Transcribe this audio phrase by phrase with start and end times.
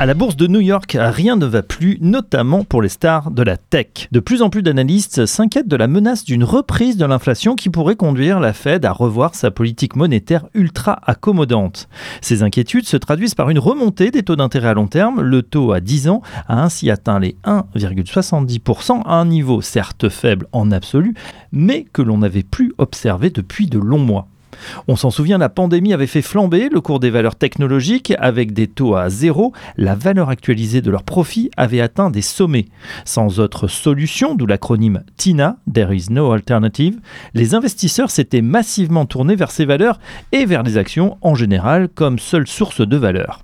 [0.00, 3.44] À la bourse de New York, rien ne va plus, notamment pour les stars de
[3.44, 4.08] la tech.
[4.10, 7.94] De plus en plus d'analystes s'inquiètent de la menace d'une reprise de l'inflation qui pourrait
[7.94, 11.88] conduire la Fed à revoir sa politique monétaire ultra accommodante.
[12.22, 15.20] Ces inquiétudes se traduisent par une remontée des taux d'intérêt à long terme.
[15.20, 20.72] Le taux à 10 ans a ainsi atteint les 1,70%, un niveau certes faible en
[20.72, 21.14] absolu,
[21.52, 24.26] mais que l'on n'avait plus observé depuis de longs mois.
[24.88, 28.66] On s'en souvient, la pandémie avait fait flamber le cours des valeurs technologiques avec des
[28.66, 29.52] taux à zéro.
[29.76, 32.66] La valeur actualisée de leurs profits avait atteint des sommets.
[33.04, 37.00] Sans autre solution, d'où l'acronyme TINA, There is no alternative,
[37.34, 39.98] les investisseurs s'étaient massivement tournés vers ces valeurs
[40.32, 43.42] et vers les actions en général comme seule source de valeur.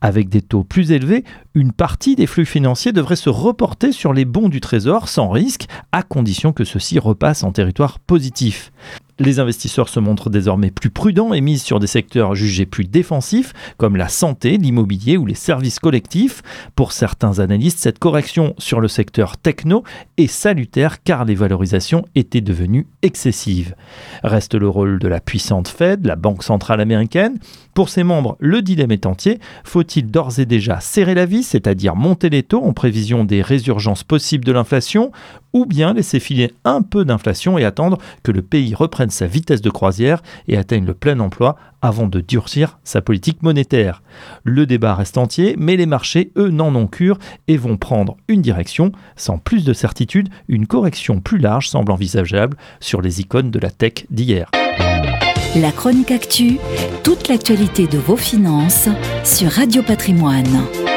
[0.00, 1.24] Avec des taux plus élevés,
[1.54, 5.66] une partie des flux financiers devrait se reporter sur les bons du Trésor sans risque,
[5.92, 8.72] à condition que ceux-ci repassent en territoire positif.
[9.20, 13.52] Les investisseurs se montrent désormais plus prudents et misent sur des secteurs jugés plus défensifs,
[13.76, 16.40] comme la santé, l'immobilier ou les services collectifs.
[16.74, 19.84] Pour certains analystes, cette correction sur le secteur techno
[20.16, 23.74] est salutaire car les valorisations étaient devenues excessives.
[24.24, 27.38] Reste le rôle de la puissante Fed, la Banque centrale américaine.
[27.74, 29.38] Pour ses membres, le dilemme est entier.
[29.64, 34.02] Faut-il d'ores et déjà serrer la vis, c'est-à-dire monter les taux en prévision des résurgences
[34.02, 35.12] possibles de l'inflation,
[35.52, 39.60] ou bien laisser filer un peu d'inflation et attendre que le pays reprenne sa vitesse
[39.60, 44.02] de croisière et atteigne le plein emploi avant de durcir sa politique monétaire.
[44.44, 48.42] Le débat reste entier, mais les marchés, eux, n'en ont cure et vont prendre une
[48.42, 48.92] direction.
[49.16, 53.70] Sans plus de certitude, une correction plus large semble envisageable sur les icônes de la
[53.70, 54.50] tech d'hier.
[55.56, 56.58] La chronique actu,
[57.02, 58.88] toute l'actualité de vos finances
[59.24, 60.89] sur Radio Patrimoine.